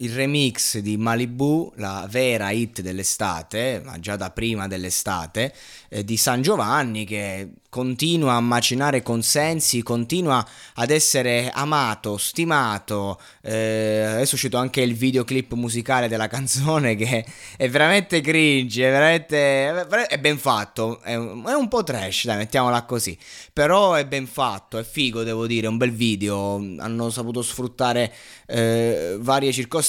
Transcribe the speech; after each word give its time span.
il 0.00 0.14
remix 0.14 0.78
di 0.78 0.96
Malibu, 0.96 1.72
la 1.76 2.06
vera 2.08 2.50
hit 2.50 2.80
dell'estate, 2.80 3.82
ma 3.84 3.98
già 3.98 4.16
da 4.16 4.30
prima 4.30 4.66
dell'estate, 4.66 5.52
eh, 5.88 6.04
di 6.04 6.16
San 6.16 6.40
Giovanni 6.42 7.04
che 7.04 7.50
continua 7.68 8.34
a 8.34 8.40
macinare 8.40 9.02
consensi, 9.02 9.82
continua 9.82 10.44
ad 10.74 10.90
essere 10.90 11.50
amato, 11.52 12.16
stimato. 12.16 13.20
Eh, 13.42 14.00
adesso 14.02 14.32
è 14.32 14.34
uscito 14.34 14.56
anche 14.56 14.80
il 14.80 14.94
videoclip 14.94 15.52
musicale 15.52 16.08
della 16.08 16.26
canzone 16.28 16.96
che 16.96 17.24
è 17.56 17.68
veramente 17.68 18.20
cringe, 18.22 18.88
è 18.88 18.90
veramente 18.90 20.06
è 20.08 20.18
ben 20.18 20.38
fatto, 20.38 21.00
è 21.02 21.14
un, 21.14 21.44
è 21.46 21.52
un 21.52 21.68
po' 21.68 21.84
trash, 21.84 22.24
dai, 22.24 22.38
mettiamola 22.38 22.84
così. 22.84 23.16
Però 23.52 23.94
è 23.94 24.06
ben 24.06 24.26
fatto, 24.26 24.78
è 24.78 24.82
figo, 24.82 25.22
devo 25.22 25.46
dire, 25.46 25.66
un 25.66 25.76
bel 25.76 25.92
video, 25.92 26.56
hanno 26.78 27.10
saputo 27.10 27.42
sfruttare 27.42 28.12
eh, 28.46 29.16
varie 29.20 29.52
circostanze 29.52 29.88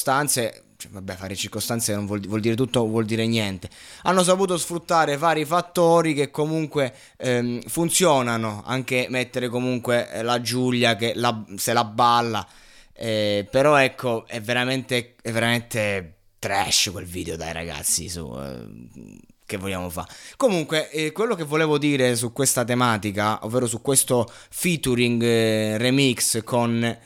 cioè, 0.82 0.90
vabbè, 0.90 1.16
fare 1.16 1.36
circostanze 1.36 1.94
non 1.94 2.08
vuol, 2.08 2.22
vuol, 2.22 2.40
dire 2.40 2.56
tutto, 2.56 2.88
vuol 2.88 3.06
dire 3.06 3.28
niente. 3.28 3.70
Hanno 4.04 4.24
saputo 4.24 4.58
sfruttare 4.58 5.16
vari 5.16 5.46
fattori 5.46 6.16
che 6.16 6.32
comunque 6.32 6.94
ehm, 7.18 7.62
funzionano, 7.68 8.64
anche 8.66 9.06
mettere 9.10 9.48
comunque 9.48 10.12
eh, 10.12 10.24
la 10.24 10.42
Giulia 10.42 10.96
che 10.96 11.14
la, 11.16 11.44
se 11.56 11.74
la 11.74 11.84
balla. 11.84 12.48
Eh, 12.94 13.48
però 13.50 13.76
ecco, 13.76 14.26
è 14.28 14.42
veramente, 14.42 15.16
è 15.22 15.32
veramente 15.32 16.16
trash 16.40 16.90
quel 16.92 17.06
video, 17.06 17.36
dai 17.36 17.54
ragazzi, 17.54 18.10
su... 18.10 18.36
Eh, 18.40 19.20
che 19.52 19.58
vogliamo 19.58 19.90
fare. 19.90 20.08
Comunque, 20.38 20.90
eh, 20.92 21.12
quello 21.12 21.36
che 21.36 21.44
volevo 21.44 21.78
dire 21.78 22.16
su 22.16 22.32
questa 22.32 22.64
tematica, 22.64 23.46
ovvero 23.46 23.68
su 23.68 23.82
questo 23.82 24.32
featuring 24.50 25.22
eh, 25.22 25.78
remix 25.78 26.42
con 26.44 26.98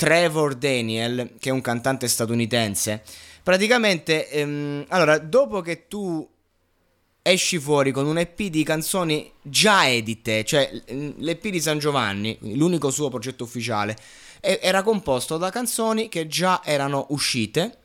Trevor 0.00 0.54
Daniel, 0.54 1.32
che 1.38 1.50
è 1.50 1.52
un 1.52 1.60
cantante 1.60 2.08
statunitense, 2.08 3.02
praticamente, 3.42 4.30
ehm, 4.30 4.86
allora, 4.88 5.18
dopo 5.18 5.60
che 5.60 5.88
tu 5.88 6.26
esci 7.20 7.58
fuori 7.58 7.92
con 7.92 8.06
un 8.06 8.16
EP 8.16 8.44
di 8.44 8.62
canzoni 8.62 9.30
già 9.42 9.86
edite, 9.86 10.42
cioè 10.44 10.70
l'EP 10.88 11.48
di 11.48 11.60
San 11.60 11.78
Giovanni, 11.78 12.34
l'unico 12.54 12.90
suo 12.90 13.10
progetto 13.10 13.44
ufficiale, 13.44 13.94
era 14.40 14.82
composto 14.82 15.36
da 15.36 15.50
canzoni 15.50 16.08
che 16.08 16.26
già 16.26 16.62
erano 16.64 17.08
uscite. 17.10 17.76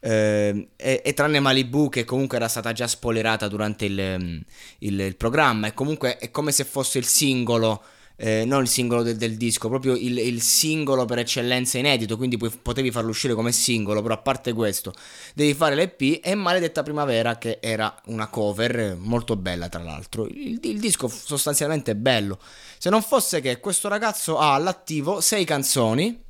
Eh, 0.00 0.70
e, 0.74 1.02
e, 1.04 1.14
tranne 1.14 1.38
Malibu 1.38 1.88
che 1.88 2.04
comunque 2.04 2.36
era 2.36 2.48
stata 2.48 2.72
già 2.72 2.88
spoilerata 2.88 3.46
durante 3.46 3.84
il, 3.84 4.44
il, 4.80 5.00
il 5.00 5.16
programma 5.16 5.68
e 5.68 5.72
comunque 5.72 6.18
è 6.18 6.32
come 6.32 6.50
se 6.50 6.64
fosse 6.64 6.98
il 6.98 7.06
singolo 7.06 7.80
eh, 8.16 8.44
non 8.44 8.62
il 8.62 8.68
singolo 8.68 9.02
del, 9.02 9.16
del 9.16 9.36
disco, 9.36 9.68
proprio 9.68 9.94
il, 9.94 10.18
il, 10.18 10.40
singolo 10.40 11.04
per 11.04 11.18
eccellenza 11.18 11.78
inedito, 11.78 12.16
quindi 12.16 12.36
puoi, 12.36 12.50
potevi 12.50 12.90
farlo 12.90 13.10
uscire 13.10 13.34
come 13.34 13.50
singolo, 13.50 14.02
però 14.02 14.14
a 14.14 14.18
parte 14.18 14.52
questo 14.52 14.92
devi 15.34 15.54
fare 15.54 15.74
l'EP 15.74 16.20
e 16.22 16.34
Maledetta 16.34 16.82
Primavera 16.82 17.38
che 17.38 17.58
era 17.60 17.94
una 18.06 18.28
cover 18.28 18.96
molto 18.98 19.36
bella 19.36 19.68
tra 19.68 19.82
l'altro, 19.82 20.26
il, 20.26 20.60
il 20.62 20.78
disco 20.78 21.08
sostanzialmente 21.08 21.92
è 21.92 21.94
bello, 21.96 22.38
se 22.78 22.88
non 22.88 23.02
fosse 23.02 23.40
che 23.40 23.58
questo 23.58 23.88
ragazzo 23.88 24.38
ha 24.38 24.54
all'attivo 24.54 25.20
sei 25.20 25.44
canzoni, 25.44 26.22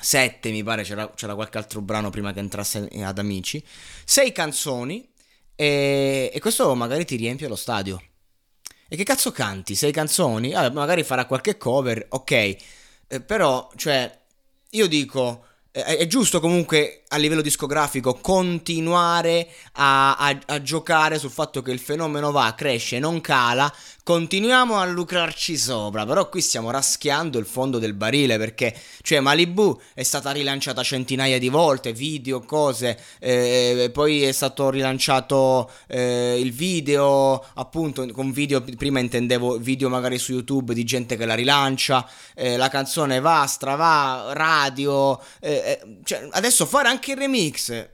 sette 0.00 0.50
mi 0.50 0.62
pare, 0.62 0.82
c'era, 0.82 1.10
c'era 1.14 1.34
qualche 1.34 1.56
altro 1.56 1.80
brano 1.80 2.10
prima 2.10 2.32
che 2.32 2.40
entrasse 2.40 2.86
ad 3.00 3.18
Amici, 3.18 3.64
sei 4.04 4.30
canzoni 4.32 5.08
e, 5.54 6.30
e 6.32 6.40
questo 6.40 6.74
magari 6.74 7.04
ti 7.06 7.16
riempie 7.16 7.48
lo 7.48 7.56
stadio. 7.56 8.00
E 8.90 8.96
che 8.96 9.04
cazzo 9.04 9.32
canti? 9.32 9.74
Sei 9.74 9.92
canzoni? 9.92 10.52
Vabbè, 10.52 10.74
magari 10.74 11.02
farà 11.02 11.26
qualche 11.26 11.58
cover, 11.58 12.06
ok. 12.08 12.32
Eh, 12.32 13.20
però, 13.20 13.70
cioè, 13.76 14.18
io 14.70 14.86
dico, 14.86 15.44
eh, 15.72 15.98
è 15.98 16.06
giusto 16.06 16.40
comunque 16.40 17.02
a 17.08 17.16
livello 17.16 17.40
discografico 17.40 18.14
continuare 18.20 19.48
a, 19.72 20.16
a, 20.16 20.38
a, 20.46 20.62
giocare 20.62 21.18
sul 21.18 21.30
fatto 21.30 21.62
che 21.62 21.70
il 21.70 21.78
fenomeno 21.78 22.30
va, 22.32 22.52
cresce, 22.54 22.98
non 22.98 23.20
cala, 23.20 23.72
continuiamo 24.02 24.76
a 24.76 24.84
lucrarci 24.86 25.56
sopra, 25.56 26.04
però 26.04 26.28
qui 26.28 26.40
stiamo 26.40 26.70
raschiando 26.70 27.38
il 27.38 27.46
fondo 27.46 27.78
del 27.78 27.94
barile 27.94 28.36
perché, 28.36 28.74
cioè, 29.02 29.20
Malibu 29.20 29.80
è 29.94 30.02
stata 30.02 30.30
rilanciata 30.32 30.82
centinaia 30.82 31.38
di 31.38 31.48
volte, 31.48 31.92
video, 31.92 32.40
cose, 32.40 32.98
eh, 33.20 33.90
poi 33.92 34.22
è 34.22 34.32
stato 34.32 34.70
rilanciato 34.70 35.70
eh, 35.86 36.38
il 36.38 36.52
video, 36.52 37.42
appunto, 37.54 38.06
con 38.12 38.32
video, 38.32 38.62
prima 38.76 38.98
intendevo 39.00 39.58
video 39.58 39.88
magari 39.88 40.18
su 40.18 40.32
YouTube 40.32 40.74
di 40.74 40.84
gente 40.84 41.16
che 41.16 41.24
la 41.24 41.34
rilancia, 41.34 42.06
eh, 42.34 42.56
la 42.56 42.68
canzone 42.68 43.20
va, 43.20 43.46
strava, 43.46 44.32
radio, 44.32 45.18
eh, 45.40 45.52
eh, 45.52 45.96
cioè, 46.04 46.28
adesso 46.32 46.66
fare 46.66 46.88
anche 46.88 46.97
anche 46.98 47.12
il 47.12 47.16
remix. 47.16 47.88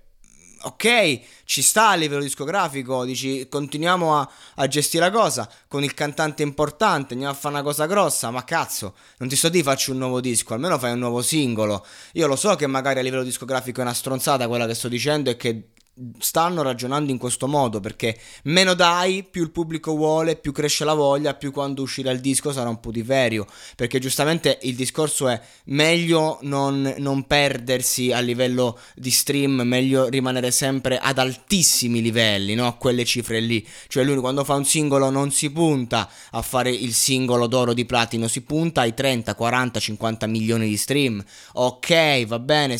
Ok, 0.62 1.20
ci 1.44 1.60
sta 1.60 1.90
a 1.90 1.94
livello 1.94 2.22
discografico, 2.22 3.04
dici 3.04 3.46
continuiamo 3.50 4.18
a, 4.18 4.26
a, 4.54 4.66
gestire 4.66 5.04
la 5.04 5.10
cosa 5.10 5.46
con 5.68 5.84
il 5.84 5.92
cantante 5.92 6.42
importante, 6.42 7.12
andiamo 7.12 7.34
a 7.34 7.36
fare 7.36 7.54
una 7.54 7.62
cosa 7.62 7.84
grossa, 7.84 8.30
ma 8.30 8.44
cazzo, 8.44 8.94
non 9.18 9.28
ti 9.28 9.36
sto 9.36 9.50
di 9.50 9.62
faccio 9.62 9.92
un 9.92 9.98
nuovo 9.98 10.22
disco, 10.22 10.54
almeno 10.54 10.78
fai 10.78 10.92
un 10.92 11.00
nuovo 11.00 11.20
singolo. 11.20 11.84
Io 12.12 12.26
lo 12.26 12.34
so 12.34 12.54
che 12.56 12.66
magari 12.66 13.00
a 13.00 13.02
livello 13.02 13.24
discografico 13.24 13.80
è 13.80 13.82
una 13.82 13.92
stronzata 13.92 14.48
quella 14.48 14.66
che 14.66 14.72
sto 14.72 14.88
dicendo 14.88 15.28
e 15.28 15.36
che 15.36 15.68
stanno 16.18 16.62
ragionando 16.62 17.12
in 17.12 17.18
questo 17.18 17.46
modo 17.46 17.78
perché 17.78 18.18
meno 18.44 18.74
dai 18.74 19.22
più 19.22 19.42
il 19.42 19.52
pubblico 19.52 19.94
vuole 19.94 20.34
più 20.34 20.50
cresce 20.50 20.84
la 20.84 20.94
voglia 20.94 21.34
più 21.34 21.52
quando 21.52 21.82
uscirà 21.82 22.10
il 22.10 22.20
disco 22.20 22.52
sarà 22.52 22.68
un 22.68 22.80
putiferio 22.80 23.46
perché 23.76 24.00
giustamente 24.00 24.58
il 24.62 24.74
discorso 24.74 25.28
è 25.28 25.40
meglio 25.66 26.38
non, 26.42 26.94
non 26.98 27.26
perdersi 27.26 28.10
a 28.10 28.18
livello 28.18 28.78
di 28.96 29.10
stream 29.10 29.62
meglio 29.62 30.08
rimanere 30.08 30.50
sempre 30.50 30.98
ad 30.98 31.18
altissimi 31.18 32.02
livelli 32.02 32.54
no? 32.54 32.66
a 32.66 32.74
quelle 32.74 33.04
cifre 33.04 33.40
lì. 33.40 33.64
Cioè 33.88 34.04
lui 34.04 34.16
quando 34.16 34.44
fa 34.44 34.54
un 34.54 34.64
singolo 34.64 35.10
non 35.10 35.30
si 35.30 35.50
punta 35.50 36.08
a 36.30 36.42
fare 36.42 36.70
il 36.70 36.92
singolo 36.92 37.46
d'oro 37.46 37.72
di 37.72 37.84
platino 37.84 38.26
si 38.26 38.42
punta 38.42 38.80
ai 38.80 38.94
30 38.94 39.34
40 39.34 39.80
50 39.80 40.26
milioni 40.26 40.68
di 40.68 40.76
stream. 40.76 41.22
Ok 41.54 42.26
va 42.26 42.38
bene 42.38 42.78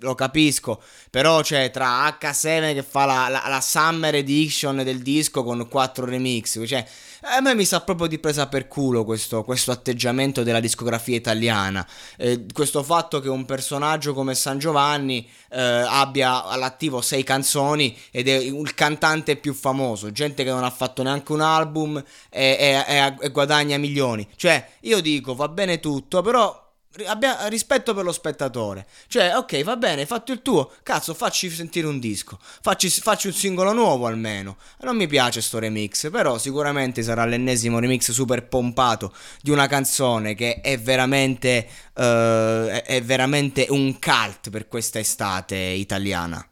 lo 0.00 0.14
capisco, 0.14 0.80
però 1.10 1.40
c'è 1.40 1.70
tra 1.70 2.08
H7 2.08 2.74
che 2.74 2.82
fa 2.82 3.04
la, 3.04 3.28
la, 3.28 3.44
la, 3.48 3.60
Summer 3.60 4.14
Edition 4.14 4.76
del 4.84 5.00
disco 5.02 5.42
con 5.42 5.66
quattro 5.68 6.04
remix, 6.04 6.64
cioè 6.66 6.86
a 7.22 7.40
me 7.40 7.54
mi 7.54 7.64
sa 7.64 7.80
proprio 7.80 8.06
di 8.06 8.18
presa 8.18 8.46
per 8.46 8.68
culo 8.68 9.04
questo, 9.04 9.42
questo 9.42 9.72
atteggiamento 9.72 10.42
della 10.44 10.60
discografia 10.60 11.16
italiana, 11.16 11.86
eh, 12.16 12.46
questo 12.52 12.82
fatto 12.82 13.20
che 13.20 13.28
un 13.28 13.44
personaggio 13.44 14.14
come 14.14 14.34
San 14.34 14.58
Giovanni 14.58 15.28
eh, 15.50 15.60
abbia 15.60 16.44
all'attivo 16.44 17.00
sei 17.00 17.24
canzoni 17.24 17.96
ed 18.10 18.28
è 18.28 18.36
il 18.36 18.74
cantante 18.74 19.36
più 19.36 19.52
famoso, 19.52 20.12
gente 20.12 20.44
che 20.44 20.50
non 20.50 20.62
ha 20.62 20.70
fatto 20.70 21.02
neanche 21.02 21.32
un 21.32 21.40
album 21.40 22.02
e, 22.30 22.56
e, 22.58 22.84
e, 22.86 23.16
e 23.20 23.30
guadagna 23.30 23.78
milioni, 23.78 24.28
cioè 24.36 24.64
io 24.82 25.00
dico 25.00 25.34
va 25.34 25.48
bene 25.48 25.80
tutto, 25.80 26.22
però 26.22 26.66
abbia 27.06 27.46
rispetto 27.48 27.94
per 27.94 28.04
lo 28.04 28.12
spettatore. 28.12 28.86
Cioè, 29.06 29.36
ok, 29.36 29.62
va 29.62 29.76
bene, 29.76 30.02
hai 30.02 30.06
fatto 30.06 30.32
il 30.32 30.42
tuo. 30.42 30.72
Cazzo, 30.82 31.14
facci 31.14 31.50
sentire 31.50 31.86
un 31.86 31.98
disco. 31.98 32.38
Facci, 32.40 32.88
facci 32.88 33.28
un 33.28 33.32
singolo 33.32 33.72
nuovo 33.72 34.06
almeno. 34.06 34.56
Non 34.80 34.96
mi 34.96 35.06
piace 35.06 35.40
sto 35.40 35.58
remix, 35.58 36.10
però 36.10 36.38
sicuramente 36.38 37.02
sarà 37.02 37.24
l'ennesimo 37.24 37.78
remix 37.78 38.10
super 38.10 38.46
pompato 38.48 39.14
di 39.40 39.50
una 39.50 39.66
canzone 39.66 40.34
che 40.34 40.60
è 40.60 40.78
veramente, 40.78 41.68
uh, 41.94 42.02
è 42.02 43.02
veramente 43.04 43.66
un 43.70 43.98
cult 43.98 44.50
per 44.50 44.68
questa 44.68 44.98
estate 44.98 45.56
italiana. 45.56 46.46